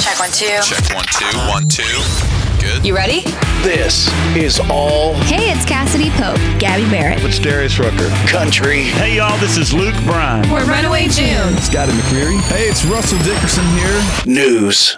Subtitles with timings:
[0.00, 0.46] Check one, two.
[0.62, 1.84] Check one, two, one, two.
[2.58, 2.86] Good.
[2.86, 3.20] You ready?
[3.62, 7.22] This is all Hey, it's Cassadee Pope, Gabby Barrett.
[7.22, 8.08] It's Darius Rucker.
[8.26, 8.84] country.
[8.84, 10.50] Hey y'all, this is Luke Bryan.
[10.50, 11.56] We're Runaway June.
[11.58, 12.40] Scotty McCreery.
[12.48, 14.02] Hey, it's Russell Dickerson here.
[14.26, 14.96] News.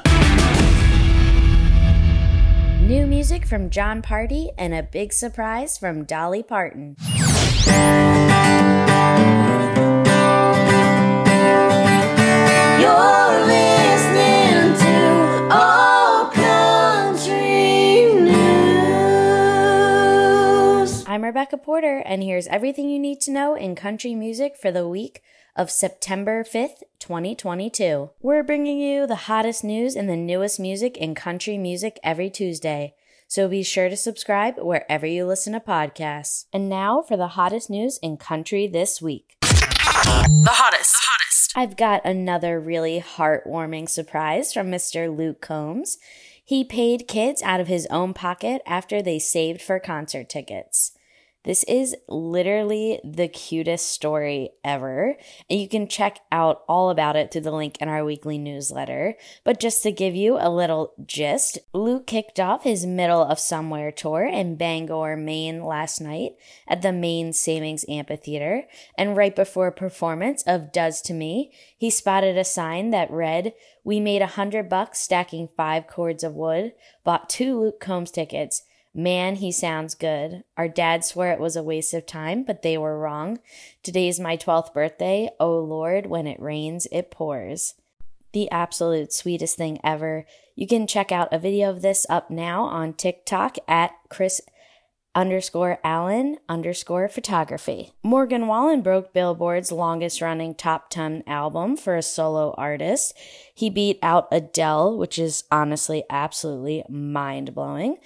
[2.80, 6.96] New music from Jon Pardi and a big surprise from Dolly Parton.
[12.80, 13.46] You're
[21.22, 24.88] I'm Rebecca Porter, and here's everything you need to know in country music for the
[24.88, 25.22] week
[25.54, 28.10] of September 5th, 2022.
[28.20, 32.96] We're bringing you the hottest news and the newest music in country music every Tuesday.
[33.28, 36.46] So be sure to subscribe wherever you listen to podcasts.
[36.52, 39.36] And now for the hottest news in country this week.
[39.42, 39.46] The
[39.78, 40.42] hottest.
[40.42, 41.52] The hottest.
[41.54, 45.16] I've got another really heartwarming surprise from Mr.
[45.16, 45.98] Luke Combs.
[46.44, 50.98] He paid kids out of his own pocket after they saved for concert tickets.
[51.44, 55.16] This is literally the cutest story ever,
[55.50, 59.16] and you can check out all about it through the link in our weekly newsletter.
[59.42, 63.90] But just to give you a little gist, Luke kicked off his Middle of Somewhere
[63.90, 66.32] tour in Bangor, Maine last night
[66.68, 71.90] at the Maine Savings Amphitheater, and right before a performance of Does to Me, he
[71.90, 76.74] spotted a sign that read, We made a hundred bucks stacking five cords of wood,
[77.02, 78.62] bought two Luke Combs tickets.
[78.94, 80.44] Man, he sounds good.
[80.58, 83.38] Our dad swore it was a waste of time, but they were wrong.
[83.82, 85.30] Today's my 12th birthday.
[85.40, 87.74] Oh Lord, when it rains, it pours.
[88.32, 90.26] The absolute sweetest thing ever.
[90.54, 94.42] You can check out a video of this up now on TikTok at Chris
[95.14, 97.92] underscore Allen underscore photography.
[98.02, 103.16] Morgan Wallen broke Billboard's longest running top 10 album for a solo artist.
[103.54, 107.98] He beat out Adele, which is honestly absolutely mind blowing.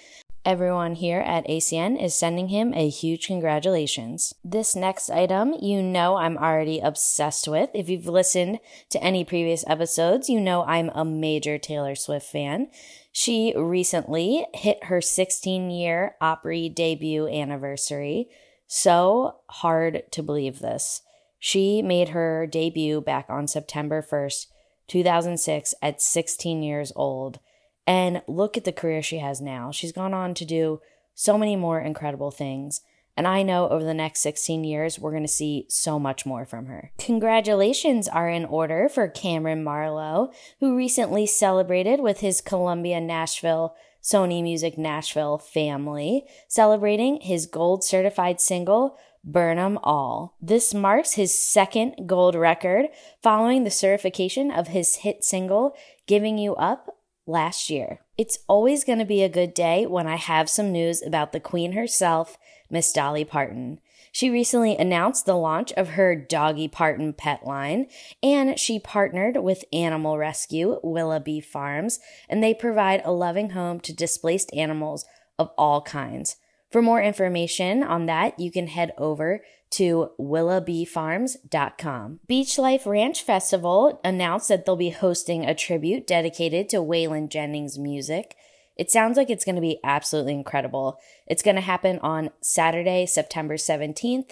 [0.47, 4.33] Everyone here at ACN is sending him a huge congratulations.
[4.45, 7.69] This next item, you know I'm already obsessed with.
[7.73, 8.59] If you've listened
[8.91, 12.69] to any previous episodes, you know I'm a major Taylor Swift fan.
[13.11, 18.29] She recently hit her 16 year Opry debut anniversary.
[18.67, 21.01] So hard to believe this.
[21.39, 24.45] She made her debut back on September 1st,
[24.87, 27.39] 2006, at 16 years old.
[27.87, 29.71] And look at the career she has now.
[29.71, 30.81] She's gone on to do
[31.15, 32.81] so many more incredible things.
[33.15, 36.45] And I know over the next 16 years, we're going to see so much more
[36.45, 36.91] from her.
[36.99, 43.73] Congratulations are in order for Cameron Marlowe, who recently celebrated with his Columbia Nashville
[44.03, 50.35] Sony Music Nashville family, celebrating his gold certified single, Burn 'em All.
[50.41, 52.87] This marks his second gold record
[53.21, 55.75] following the certification of his hit single,
[56.05, 56.96] Giving You Up,
[57.27, 57.99] last year.
[58.17, 61.39] It's always going to be a good day when I have some news about the
[61.39, 62.37] queen herself,
[62.69, 63.79] Miss Dolly Parton.
[64.11, 67.87] She recently announced the launch of her Doggy Parton pet line,
[68.23, 73.93] and she partnered with animal rescue Willoughby Farms, and they provide a loving home to
[73.93, 75.05] displaced animals
[75.37, 76.37] of all kinds.
[76.71, 82.19] For more information on that, you can head over to willoughbyfarms.com.
[82.27, 87.77] Beach Life Ranch Festival announced that they'll be hosting a tribute dedicated to Waylon Jennings'
[87.77, 88.35] music.
[88.77, 90.99] It sounds like it's going to be absolutely incredible.
[91.25, 94.31] It's going to happen on Saturday, September 17th,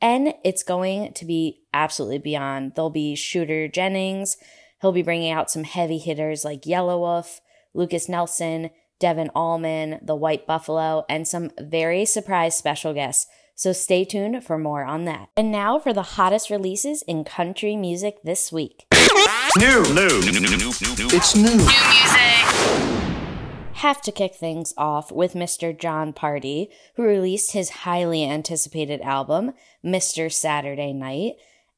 [0.00, 2.74] and it's going to be absolutely beyond.
[2.74, 4.36] There'll be Shooter Jennings.
[4.82, 7.40] He'll be bringing out some heavy hitters like Yellow Wolf,
[7.72, 13.26] Lukas Nelson, Devon Allman, The White Buffalo, and some very surprise special guests.
[13.56, 15.30] So stay tuned for more on that.
[15.36, 18.86] And now for the hottest releases in country music this week.
[19.58, 20.20] New, new.
[20.20, 21.08] New, new, new, new, new.
[21.10, 21.48] It's new.
[21.48, 22.36] New music
[23.76, 25.78] have to kick things off with Mr.
[25.78, 29.52] Jon Pardi, who released his highly anticipated album,
[29.84, 30.32] Mr.
[30.32, 31.34] Saturday Night.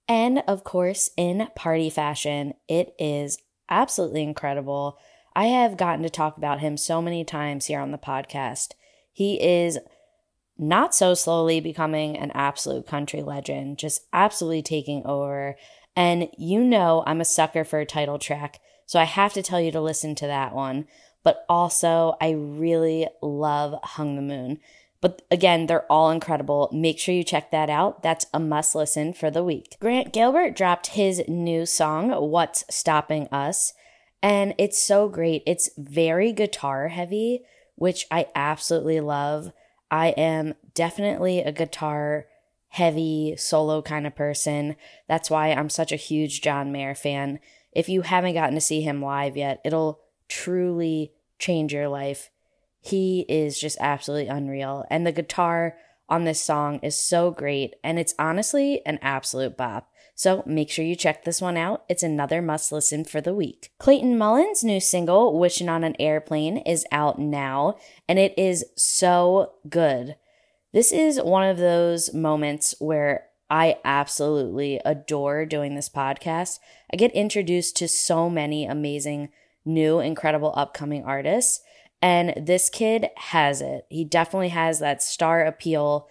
[0.06, 4.96] And of course, in Pardi fashion, it is absolutely incredible.
[5.34, 8.74] I have gotten to talk about him so many times here on the podcast.
[9.12, 9.78] He is
[10.58, 15.56] not so slowly becoming an absolute country legend, just absolutely taking over.
[15.96, 19.60] And you know, I'm a sucker for a title track, so I have to tell
[19.60, 20.86] you to listen to that one.
[21.22, 24.60] But also, I really love Hung the Moon.
[25.00, 26.68] But again, they're all incredible.
[26.72, 28.02] Make sure you check that out.
[28.02, 29.76] That's a must listen for the week.
[29.80, 33.74] Grant Gilbert dropped his new song, What's Stopping Us?
[34.22, 35.42] And it's so great.
[35.46, 37.42] It's very guitar heavy,
[37.76, 39.52] which I absolutely love.
[39.90, 42.26] I am definitely a guitar
[42.68, 44.76] heavy solo kind of person.
[45.08, 47.40] That's why I'm such a huge John Mayer fan.
[47.72, 52.30] If you haven't gotten to see him live yet, it'll truly change your life.
[52.80, 54.84] He is just absolutely unreal.
[54.90, 55.76] And the guitar
[56.08, 57.74] on this song is so great.
[57.82, 59.90] And it's honestly an absolute bop.
[60.18, 61.84] So make sure you check this one out.
[61.88, 63.70] It's another must listen for the week.
[63.78, 67.76] Clayton Mullen's new single, Wishing on an Airplane, is out now,
[68.08, 70.16] and it is so good.
[70.72, 76.58] This is one of those moments where I absolutely adore doing this podcast.
[76.92, 79.28] I get introduced to so many amazing,
[79.64, 81.60] new, incredible upcoming artists.
[82.02, 83.86] And this kid has it.
[83.88, 86.08] He definitely has that star appeal.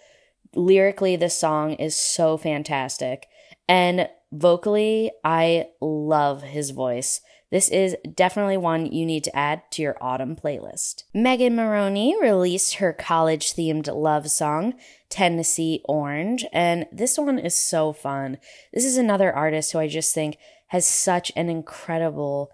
[0.55, 3.27] Lyrically, this song is so fantastic.
[3.67, 7.21] And vocally, I love his voice.
[7.49, 11.03] This is definitely one you need to add to your autumn playlist.
[11.13, 14.73] Megan Moroney released her college themed love song,
[15.09, 18.37] Tennessee Orange, and this one is so fun.
[18.73, 20.37] This is another artist who I just think
[20.67, 22.51] has such an incredible,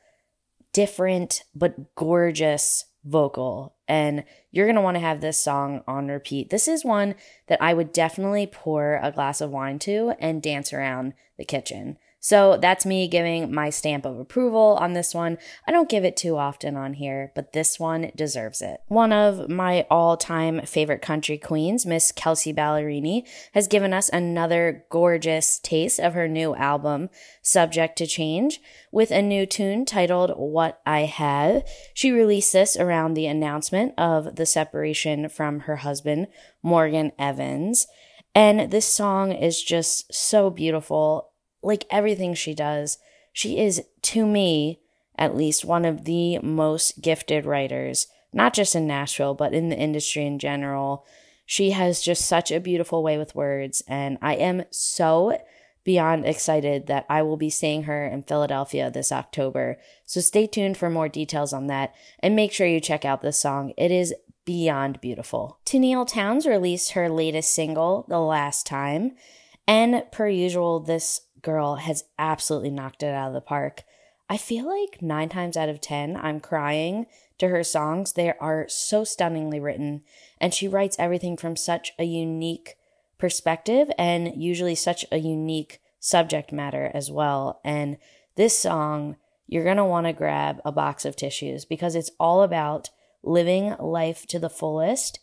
[0.73, 6.49] different, but gorgeous vocal and you're going to want to have this song on repeat.
[6.49, 7.15] This is one
[7.47, 11.97] that I would definitely pour a glass of wine to and dance around the kitchen.
[12.23, 15.37] So that's me giving my stamp of approval on this one.
[15.67, 18.79] I don't give it too often on here, but this one deserves it.
[18.87, 24.85] One of my all time favorite country queens, Miss Kelsea Ballerini, has given us another
[24.89, 27.09] gorgeous taste of her new album,
[27.41, 31.63] Subject to Change, with a new tune titled What I Have.
[31.93, 36.27] She released this around the announcement of the separation from her husband,
[36.61, 37.85] Morgan Evans.
[38.33, 41.32] And this song is just so beautiful
[41.63, 42.97] like everything she does,
[43.31, 44.79] she is, to me,
[45.17, 49.77] at least, one of the most gifted writers, not just in Nashville, but in the
[49.77, 51.05] industry in general.
[51.45, 55.37] She has just such a beautiful way with words, and I am so
[55.83, 59.77] beyond excited that I will be seeing her in Philadelphia this October.
[60.05, 63.37] So stay tuned for more details on that and make sure you check out this
[63.37, 63.73] song.
[63.77, 64.13] It is
[64.45, 65.59] beyond beautiful.
[65.65, 69.15] Tenille Townes released her latest single, The Last Time,
[69.67, 73.83] and per usual, this girl has absolutely knocked it out of the park.
[74.29, 77.05] I feel like nine times out of 10, I'm crying
[77.37, 78.13] to her songs.
[78.13, 80.01] They are so stunningly written,
[80.39, 82.75] and she writes everything from such a unique
[83.17, 87.61] perspective and usually such a unique subject matter as well.
[87.63, 87.97] And
[88.35, 89.17] this song,
[89.47, 92.89] you're going to want to grab a box of tissues because it's all about
[93.21, 95.19] living life to the fullest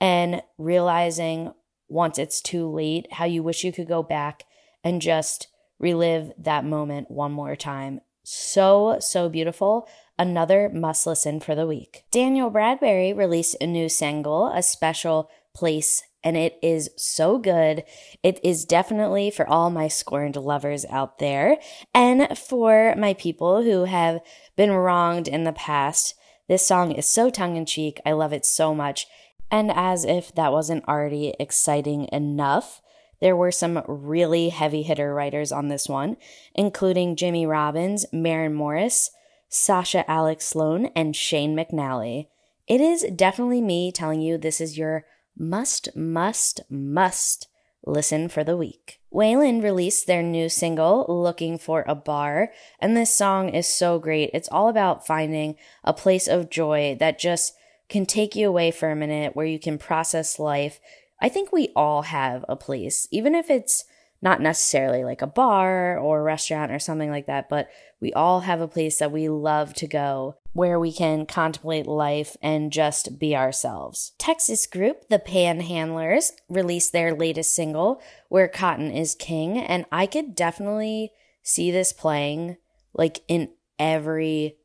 [0.00, 1.52] and realizing
[1.88, 4.44] once it's too late how you wish you could go back
[4.82, 5.48] and just
[5.82, 8.00] relive that moment one more time.
[8.24, 9.88] So, so beautiful.
[10.18, 12.04] Another must listen for the week.
[12.10, 17.82] Danielle Bradbery released a new single, A Special Place, and it is so good.
[18.22, 21.58] It is definitely for all my scorned lovers out there
[21.92, 24.20] and for my people who have
[24.56, 26.14] been wronged in the past.
[26.48, 28.00] This song is so tongue in cheek.
[28.06, 29.06] I love it so much.
[29.50, 32.80] And as if that wasn't already exciting enough,
[33.22, 36.16] there were some really heavy hitter writers on this one,
[36.56, 39.12] including Jimmy Robbins, Maren Morris,
[39.48, 42.26] Sasha Alex Sloan, and Shane McAnally.
[42.66, 45.04] It is definitely me telling you this is your
[45.38, 47.46] must, must, must
[47.86, 49.00] listen for the week.
[49.14, 54.30] Waylon released their new single, Looking for a Bar, and this song is so great.
[54.34, 55.54] It's all about finding
[55.84, 57.54] a place of joy that just
[57.88, 60.80] can take you away for a minute where you can process life,
[61.22, 63.84] I think we all have a place, even if it's
[64.20, 67.68] not necessarily like a bar or a restaurant or something like that, but
[68.00, 72.36] we all have a place that we love to go where we can contemplate life
[72.42, 74.12] and just be ourselves.
[74.18, 80.34] Texas group, the Panhandlers, released their latest single, Where Cotton is King, and I could
[80.34, 81.12] definitely
[81.42, 82.56] see this playing
[82.94, 84.56] like in every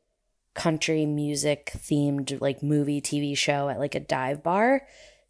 [0.54, 4.82] country music themed like movie TV show at like a dive bar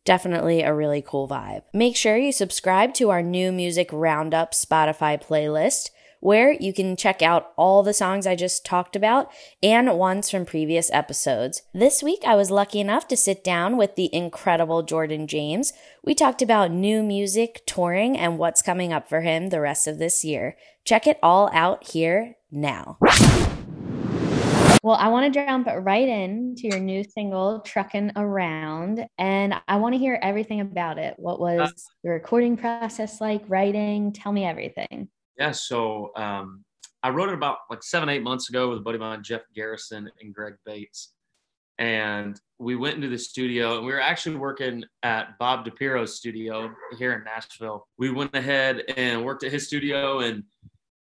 [0.09, 1.65] definitely a really cool vibe.
[1.75, 7.21] Make sure you subscribe to our new music roundup Spotify playlist where you can check
[7.21, 9.31] out all the songs I just talked about
[9.62, 11.61] and ones from previous episodes.
[11.75, 15.75] This week, I was lucky enough to sit down with the incredible Jordan James.
[16.03, 19.99] We talked about new music, touring, and what's coming up for him the rest of
[19.99, 20.57] this year.
[20.87, 22.97] Check it all out here now.
[24.82, 29.76] Well, I want to jump right in to your new single, Trucking Around, and I
[29.76, 31.14] want to hear everything about it.
[31.18, 31.70] What was uh,
[32.04, 34.12] the recording process like, writing?
[34.12, 35.08] Tell me everything.
[35.37, 36.64] Yeah, so um,
[37.02, 39.42] I wrote it about like seven, eight months ago with a buddy of mine, Jeff
[39.54, 41.12] Garrison and Greg Bates.
[41.78, 46.73] And we went into the studio and we were actually working at Bob DiPiero's studio
[46.99, 47.87] here in Nashville.
[47.99, 50.42] We went ahead and worked at his studio and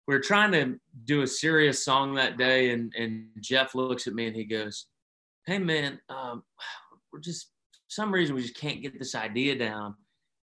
[0.08, 4.14] we were trying to do a serious song that day, and and Jeff looks at
[4.14, 4.88] me and he goes,
[5.46, 6.44] "Hey man, um,
[7.12, 7.52] we're just
[7.88, 9.96] some reason we just can't get this idea down."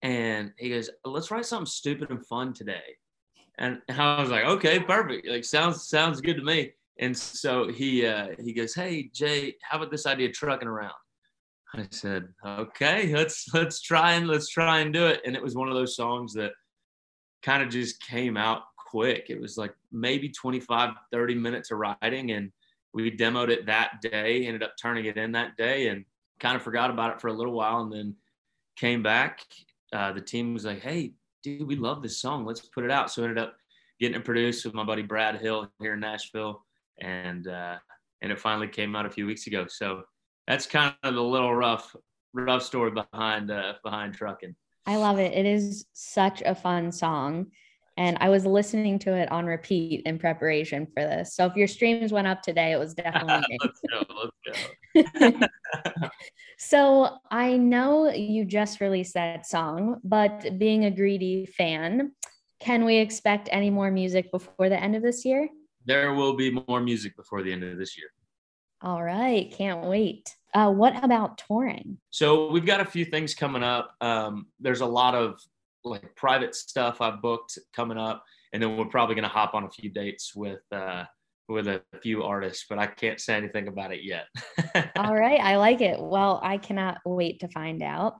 [0.01, 2.97] And he goes, "Let's write something stupid and fun today."
[3.57, 5.27] And I was like, "Okay, perfect.
[5.27, 9.77] Like sounds sounds good to me." And so he uh, he goes, "Hey Jay, how
[9.77, 10.93] about this idea trucking around?"
[11.73, 15.55] I said, "Okay, let's let's try and let's try and do it." And it was
[15.55, 16.51] one of those songs that
[17.43, 19.27] kind of just came out quick.
[19.29, 22.51] It was like maybe 25, 30 minutes of writing, and
[22.93, 24.45] we demoed it that day.
[24.45, 26.03] Ended up turning it in that day, and
[26.41, 28.15] kind of forgot about it for a little while, and then
[28.75, 29.45] came back.
[29.93, 32.45] Uh, the team was like, "Hey, dude, we love this song.
[32.45, 33.55] Let's put it out." So ended up
[34.01, 36.65] getting it produced with my buddy Brad Hill here in Nashville,
[36.99, 37.77] and uh,
[38.21, 39.67] and it finally came out a few weeks ago.
[39.69, 40.03] So
[40.47, 41.95] that's kind of the little rough
[42.33, 44.53] rough story behind uh, behind trucking.
[44.85, 45.33] I love it.
[45.33, 47.51] It is such a fun song.
[47.97, 51.35] And I was listening to it on repeat in preparation for this.
[51.35, 54.31] So if your streams went up today, it was definitely let's go.
[54.95, 55.47] Let's go.
[56.57, 62.13] so I know you just released that song, but being a greedy fan,
[62.59, 65.49] can we expect any more music before the end of this year?
[65.85, 68.07] There will be more music before the end of this year.
[68.83, 70.35] All right, can't wait.
[70.53, 71.97] Uh, what about touring?
[72.09, 73.95] So we've got a few things coming up.
[74.01, 75.39] Um, there's a lot of
[75.83, 78.23] like private stuff I've booked coming up,
[78.53, 81.05] and then we're probably going to hop on a few dates with uh,
[81.47, 84.27] with a few artists, but I can't say anything about it yet.
[84.95, 85.99] All right, I like it.
[85.99, 88.15] Well, I cannot wait to find out.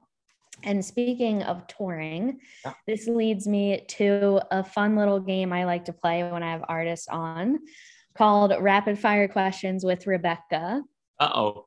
[0.63, 2.74] And speaking of touring, yeah.
[2.86, 6.65] this leads me to a fun little game I like to play when I have
[6.68, 7.60] artists on
[8.15, 10.84] called Rapid Fire Questions with Rebecca.
[11.20, 11.65] Uh oh.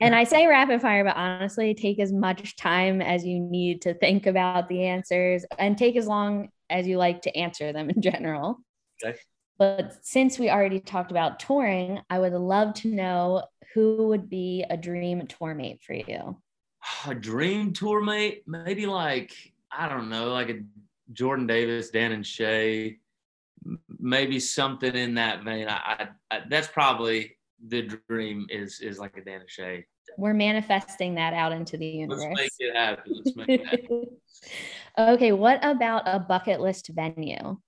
[0.00, 3.94] And I say rapid fire, but honestly, take as much time as you need to
[3.94, 8.00] think about the answers and take as long as you like to answer them in
[8.02, 8.58] general.
[9.04, 9.18] Okay.
[9.58, 13.44] But since we already talked about touring, I would love to know
[13.74, 16.36] who would be a dream tour mate for you.
[17.06, 18.42] A dream tour mate?
[18.46, 19.32] Maybe like,
[19.72, 20.60] I don't know, like a
[21.12, 22.98] Jordan Davis, Dan and Shay,
[23.98, 25.68] maybe something in that vein.
[25.68, 29.86] I, I, that's probably the dream is is like a Dan Shay.
[30.18, 32.24] We're manifesting that out into the universe.
[32.36, 33.12] Let's make it happen.
[33.14, 34.06] Let's make it happen.
[34.98, 37.58] okay, what about a bucket list venue?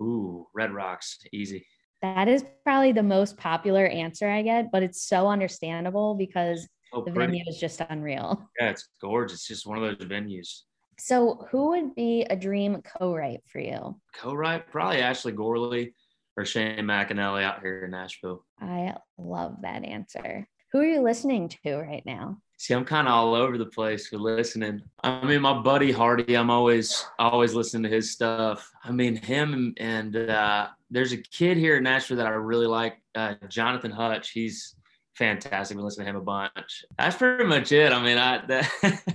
[0.00, 1.66] Ooh, Red Rocks, easy.
[2.02, 7.02] That is probably the most popular answer I get, but it's so understandable because so
[7.02, 7.32] the pretty.
[7.32, 8.48] venue is just unreal.
[8.60, 9.40] Yeah, it's gorgeous.
[9.40, 10.60] It's just one of those venues.
[11.00, 14.00] So, who would be a dream co-write for you?
[14.16, 15.94] Co-write probably Ashley Gorley
[16.38, 18.44] or Shane McAnally out here in Nashville.
[18.60, 20.46] I love that answer.
[20.70, 22.38] Who are you listening to right now?
[22.58, 24.82] See, I'm kind of all over the place for listening.
[25.02, 28.70] I mean, my buddy Hardy, I'm always always listening to his stuff.
[28.84, 32.98] I mean, him and uh, there's a kid here in Nashville that I really like,
[33.16, 34.30] uh, Jonathan Hutch.
[34.30, 34.76] He's
[35.16, 35.76] fantastic.
[35.76, 36.84] We listen to him a bunch.
[36.96, 37.92] That's pretty much it.
[37.92, 38.70] I mean, I that,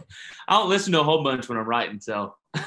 [0.50, 2.02] I don't listen to a whole bunch when I'm writing.
[2.02, 2.36] So,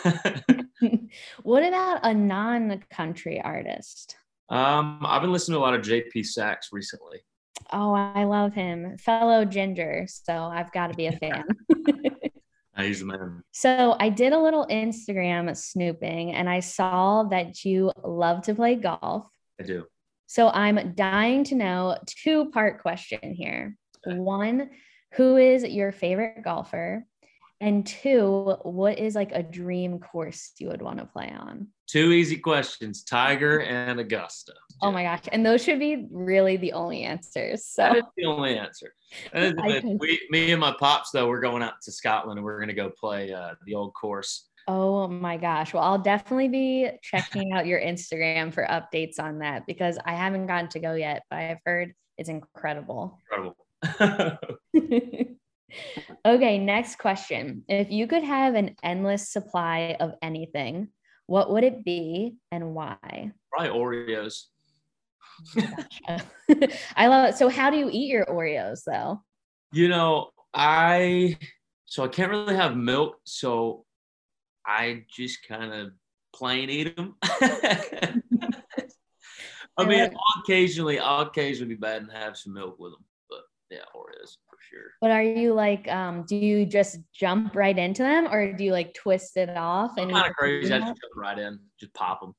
[1.43, 4.17] what about a non-country artist?
[4.49, 6.23] Um, I've been listening to a lot of J.P.
[6.23, 7.19] Saxe recently.
[7.73, 10.07] Oh, I love him, fellow ginger.
[10.09, 11.45] So I've got to be a fan.
[12.79, 13.43] He's the man.
[13.53, 18.75] So I did a little Instagram snooping, and I saw that you love to play
[18.75, 19.27] golf.
[19.59, 19.87] I do.
[20.27, 23.77] So I'm dying to know two part question here.
[24.05, 24.71] One,
[25.15, 27.07] who is your favorite golfer?
[27.61, 31.69] And two, what is like a dream course you would want to play on?
[31.87, 34.53] Two easy questions Tiger and Augusta.
[34.83, 35.23] Oh my gosh.
[35.33, 37.65] And those should be really the only answers.
[37.65, 38.93] So that is the only answer.
[39.33, 42.75] we, me and my pops, though, we're going out to Scotland and we're going to
[42.75, 44.49] go play uh, the old course.
[44.69, 45.73] Oh my gosh.
[45.73, 50.47] Well, I'll definitely be checking out your Instagram for updates on that because I haven't
[50.47, 53.19] gotten to go yet, but I've heard it's incredible.
[53.31, 54.37] Incredible.
[56.25, 57.65] okay, next question.
[57.69, 60.89] If you could have an endless supply of anything,
[61.27, 63.33] what would it be and why?
[63.53, 64.45] Probably Oreos.
[66.09, 66.19] Oh
[66.97, 67.37] I love it.
[67.37, 69.23] So, how do you eat your Oreos though?
[69.73, 71.37] You know, I
[71.85, 73.85] so I can't really have milk, so
[74.67, 75.93] I just kind of
[76.35, 77.17] plain eat them.
[79.79, 80.11] I mean,
[80.43, 83.05] occasionally, I'll occasionally be bad and have some milk with them,
[84.27, 84.91] Oreos for sure.
[85.01, 88.73] But are you like, um, do you just jump right into them, or do you
[88.73, 89.93] like twist it off?
[89.99, 90.73] I'm kind of crazy.
[90.73, 92.35] I just jump right in, just pop them.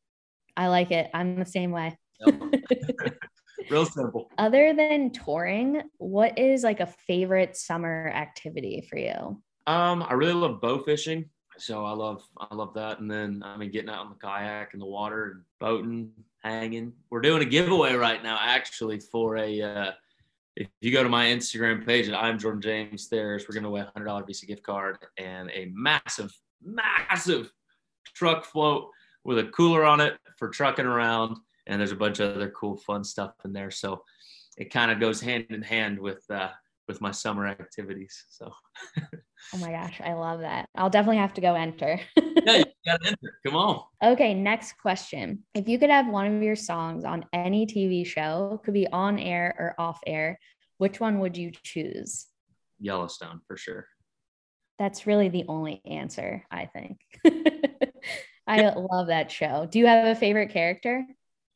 [0.56, 1.10] I like it.
[1.14, 1.98] I'm the same way.
[3.70, 4.30] Real simple.
[4.38, 9.42] Other than touring, what is like a favorite summer activity for you?
[9.66, 11.26] Um, I really love bow fishing.
[11.60, 13.00] So I love I love that.
[13.00, 16.12] And then I mean getting out on the kayak in the water and boating,
[16.44, 16.94] hanging.
[17.10, 19.62] We're doing a giveaway right now, actually, for a.
[19.62, 19.92] Uh,
[20.58, 23.08] if you go to my Instagram page, and I'm Jordan James.
[23.10, 26.34] There's we're gonna away a hundred dollar Visa gift card and a massive,
[26.64, 27.52] massive
[28.16, 28.90] truck float
[29.24, 31.38] with a cooler on it for trucking around.
[31.68, 33.70] And there's a bunch of other cool, fun stuff in there.
[33.70, 34.02] So
[34.58, 36.50] it kind of goes hand in hand with uh,
[36.88, 38.26] with my summer activities.
[38.30, 38.52] So.
[39.54, 40.70] oh my gosh, I love that.
[40.76, 42.00] I'll definitely have to go enter.
[42.18, 43.40] yeah, you gotta enter.
[43.46, 43.84] Come on.
[44.04, 45.44] Okay, next question.
[45.54, 49.20] If you could have one of your songs on any TV show, could be on
[49.20, 50.40] air or off air,
[50.78, 52.28] which one would you choose?
[52.80, 53.88] Yellowstone for sure.
[54.80, 57.00] That's really the only answer, I think.
[58.48, 59.68] I love that show.
[59.70, 61.06] Do you have a favorite character?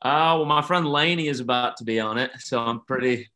[0.01, 3.29] Uh, well, my friend Lainey is about to be on it, so I'm pretty,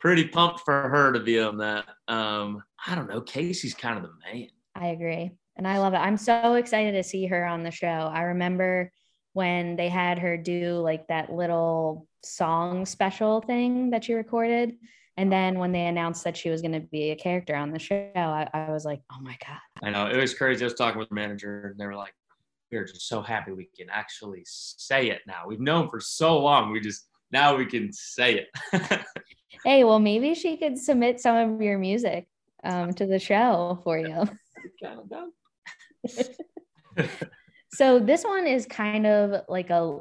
[0.00, 1.84] pretty pumped for her to be on that.
[2.08, 3.20] Um, I don't know.
[3.20, 4.48] Kayce's kind of the man.
[4.74, 5.98] I agree, and I love it.
[5.98, 7.86] I'm so excited to see her on the show.
[7.86, 8.92] I remember
[9.32, 14.76] when they had her do like that little song special thing that she recorded.
[15.16, 17.78] And then when they announced that she was going to be a character on the
[17.80, 19.58] show, I, I was like, oh my God.
[19.82, 20.06] I know.
[20.06, 20.64] It was crazy.
[20.64, 22.14] I was talking with the manager, and they were like,
[22.70, 25.44] we're just so happy we can actually say it now.
[25.46, 26.70] We've known for so long.
[26.70, 29.04] We just now we can say it.
[29.64, 32.28] hey, well, maybe she could submit some of your music
[32.62, 34.24] um, to the show for you.
[37.72, 39.98] so this one is kind of like a,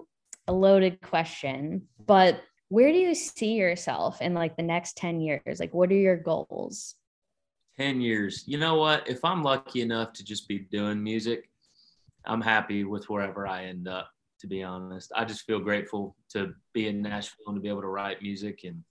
[0.47, 5.59] a loaded question, but where do you see yourself in like the next 10 years?
[5.59, 6.95] Like, what are your goals?
[7.77, 8.43] 10 years.
[8.47, 9.07] You know what?
[9.07, 11.49] If I'm lucky enough to just be doing music,
[12.25, 14.09] I'm happy with wherever I end up,
[14.41, 15.11] to be honest.
[15.15, 18.61] I just feel grateful to be in Nashville and to be able to write music
[18.65, 18.83] and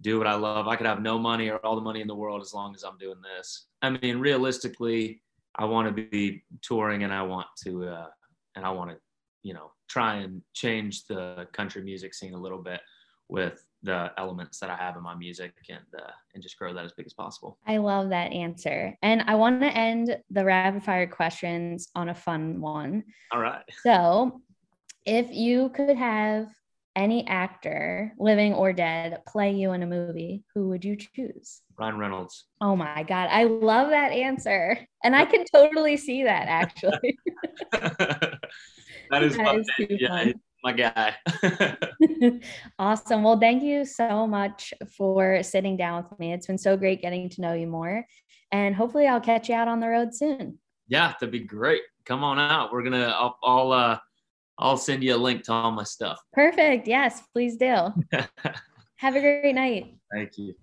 [0.00, 0.68] do what I love.
[0.68, 2.82] I could have no money or all the money in the world as long as
[2.82, 3.66] I'm doing this.
[3.80, 5.22] I mean, realistically,
[5.58, 8.08] I want to be touring and I want to, uh,
[8.54, 8.96] and I want to,
[9.42, 12.80] you know, try and change the country music scene a little bit
[13.28, 16.84] with the elements that I have in my music and uh, and just grow that
[16.84, 17.58] as big as possible.
[17.66, 18.96] I love that answer.
[19.02, 23.04] And I want to end the rapid fire questions on a fun one.
[23.32, 23.62] All right.
[23.82, 24.40] So,
[25.06, 26.48] if you could have
[26.96, 31.62] any actor, living or dead, play you in a movie, who would you choose?
[31.78, 32.46] Ryan Reynolds.
[32.60, 34.78] Oh my god, I love that answer.
[35.04, 37.18] And I can totally see that actually.
[37.72, 39.60] that is, that fun.
[39.60, 40.32] Is yeah,
[40.64, 41.14] my guy.
[42.78, 43.22] awesome.
[43.22, 46.32] Well, thank you so much for sitting down with me.
[46.32, 48.04] It's been so great getting to know you more.
[48.50, 50.58] And hopefully I'll catch you out on the road soon.
[50.88, 51.82] Yeah, that'd be great.
[52.06, 52.72] Come on out.
[52.72, 53.98] We're gonna I'll, I'll uh
[54.60, 56.18] I'll send you a link to all my stuff.
[56.32, 56.88] Perfect.
[56.88, 57.92] Yes, please do.
[58.96, 59.94] Have a great night.
[60.12, 60.54] Thank you.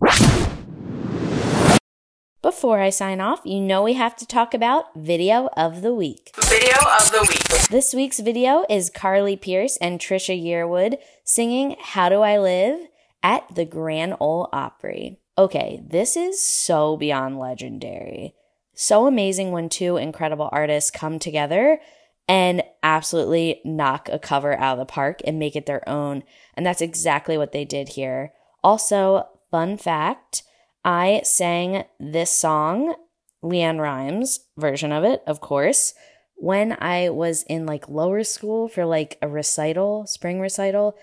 [2.42, 6.32] Before I sign off, you know we have to talk about Video of the Week.
[6.46, 7.70] Video of the Week.
[7.70, 12.82] This week's video is Carly Pearce and Trisha Yearwood singing How Do I Live
[13.24, 15.20] at the Grand Ole Opry.
[15.38, 18.36] Okay, this is so beyond legendary.
[18.76, 21.80] So amazing when two incredible artists come together
[22.28, 26.24] and absolutely knock a cover out of the park and make it their own.
[26.56, 28.34] And that's exactly what they did here.
[28.64, 30.44] Also, fun fact
[30.84, 32.96] I sang this song,
[33.44, 35.94] LeAnn Rimes version of it, of course,
[36.36, 40.96] when I was in like lower school for like a recital, spring recital.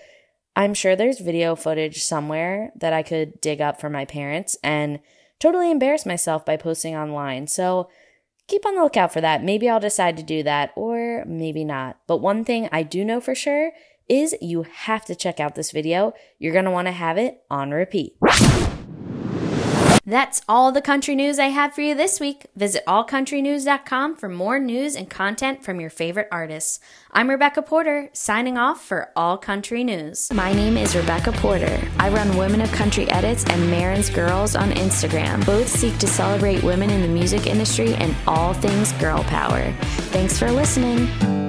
[0.55, 4.99] I'm sure there's video footage somewhere that I could dig up for my parents and
[5.39, 7.47] totally embarrass myself by posting online.
[7.47, 7.89] So
[8.47, 9.43] keep on the lookout for that.
[9.43, 11.99] Maybe I'll decide to do that or maybe not.
[12.07, 13.71] But one thing I do know for sure
[14.09, 16.13] is you have to check out this video.
[16.39, 18.15] You're going to want to have it on repeat.
[20.05, 22.47] That's all the country news I have for you this week.
[22.57, 26.81] Visit allcountrynews.com for more news and content from your favorite artists.
[27.11, 30.29] I'm Rebecca Porter, signing off for All Country News.
[30.33, 31.79] My name is Rebecca Porter.
[31.99, 35.45] I run Women of Country Edits and Maren's Girls on Instagram.
[35.45, 39.71] Both seek to celebrate women in the music industry and all things girl power.
[40.11, 41.42] Thanks for listening.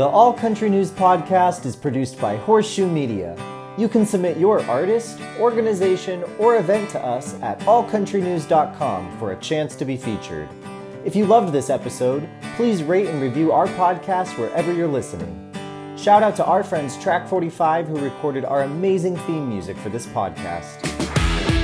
[0.00, 3.36] The All Country News podcast is produced by Horseshoe Media.
[3.76, 9.76] You can submit your artist, organization, or event to us at allcountrynews.com for a chance
[9.76, 10.48] to be featured.
[11.04, 15.52] If you loved this episode, please rate and review our podcast wherever you're listening.
[15.98, 20.06] Shout out to our friends Track 45 who recorded our amazing theme music for this
[20.06, 20.89] podcast.